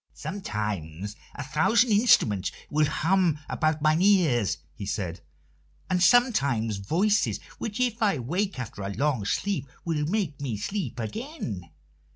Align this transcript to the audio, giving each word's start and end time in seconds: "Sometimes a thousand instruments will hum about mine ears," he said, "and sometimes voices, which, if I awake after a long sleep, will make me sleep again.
"Sometimes 0.15 1.15
a 1.35 1.43
thousand 1.43 1.91
instruments 1.91 2.51
will 2.71 2.87
hum 2.87 3.37
about 3.47 3.83
mine 3.83 4.01
ears," 4.01 4.57
he 4.73 4.83
said, 4.87 5.21
"and 5.91 6.01
sometimes 6.01 6.77
voices, 6.77 7.39
which, 7.59 7.79
if 7.79 8.01
I 8.01 8.13
awake 8.13 8.57
after 8.57 8.81
a 8.81 8.89
long 8.89 9.25
sleep, 9.25 9.69
will 9.85 10.03
make 10.07 10.41
me 10.41 10.57
sleep 10.57 10.99
again. 10.99 11.69